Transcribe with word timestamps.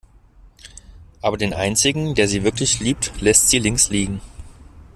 Aber 1.21 1.37
den 1.37 1.53
einzigen, 1.53 2.15
der 2.15 2.27
sie 2.27 2.43
wirklich 2.43 2.79
liebt, 2.79 3.21
lässt 3.21 3.49
sie 3.49 3.59
links 3.59 3.91
liegen. 3.91 4.19